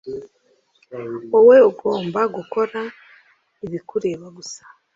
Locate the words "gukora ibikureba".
2.35-4.25